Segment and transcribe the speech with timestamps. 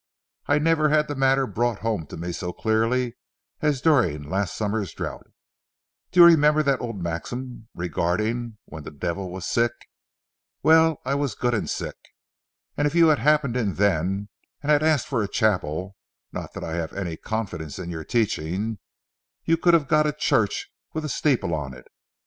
[0.47, 3.17] I never had the matter brought home to me so clearly
[3.61, 5.27] as during last summer's drouth.
[6.11, 9.73] Do you remember that old maxim regarding when the devil was sick?
[10.63, 11.97] Well, I was good and sick.
[12.79, 14.29] If you had happened in then
[14.63, 19.75] and had asked for a chapel,—not that I have any confidence in your teaching,—you could
[19.75, 21.85] have got a church with a steeple on it.